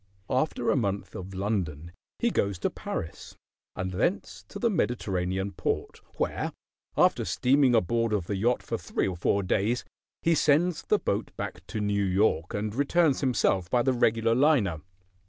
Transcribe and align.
After 0.31 0.71
a 0.71 0.75
month 0.75 1.13
of 1.13 1.35
London 1.35 1.91
he 2.17 2.31
goes 2.31 2.57
to 2.57 2.71
Paris, 2.71 3.35
and 3.75 3.91
thence 3.91 4.43
to 4.47 4.57
the 4.57 4.67
Mediterranean 4.71 5.51
port, 5.51 6.01
where, 6.15 6.53
after 6.97 7.23
steaming 7.23 7.75
aboard 7.75 8.11
of 8.11 8.25
the 8.25 8.35
yacht 8.35 8.63
for 8.63 8.79
three 8.79 9.07
or 9.07 9.15
four 9.15 9.43
days, 9.43 9.85
he 10.23 10.33
sends 10.33 10.81
the 10.81 10.97
boat 10.97 11.29
back 11.37 11.63
to 11.67 11.79
New 11.79 12.03
York 12.03 12.55
and 12.55 12.73
returns 12.73 13.21
himself 13.21 13.69
by 13.69 13.83
the 13.83 13.93
regular 13.93 14.33
liner. 14.33 14.81